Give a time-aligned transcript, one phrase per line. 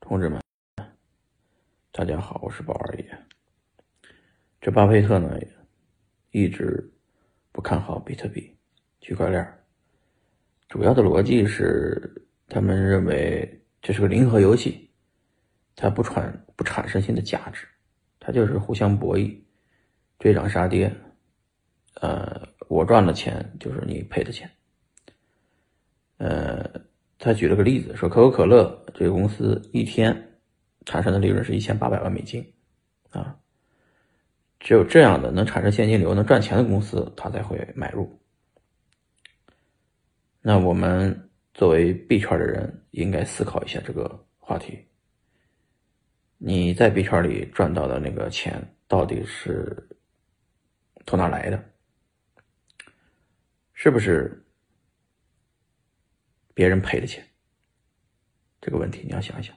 [0.00, 0.40] 同志们，
[1.92, 3.18] 大家好，我是宝二爷。
[4.60, 5.38] 这巴菲特呢，
[6.30, 6.90] 一直
[7.52, 8.56] 不看好比特币、
[9.00, 9.46] 区块链，
[10.68, 14.90] 主要的逻辑是，他们认为这是个零和游戏，
[15.74, 17.66] 它不产不产生新的价值，
[18.18, 19.38] 它就是互相博弈，
[20.18, 20.90] 追涨杀跌。
[21.94, 24.48] 呃，我赚的钱就是你赔的钱。
[26.18, 26.77] 呃。
[27.28, 30.40] 他举了个例子，说可口可乐这个公司一天
[30.86, 32.42] 产生的利润是一千八百万美金，
[33.10, 33.38] 啊，
[34.58, 38.18] 只有这样的能产生现金流、能赚钱的公司，他才会买入。
[40.40, 44.82] 那我们作为币圈的人，应该思考一下这个话题：
[46.38, 49.86] 你在币圈里赚到的那个钱，到底是
[51.06, 51.62] 从哪来的？
[53.74, 54.42] 是不是？
[56.58, 57.24] 别人赔的钱，
[58.60, 59.54] 这个问题你要想一想。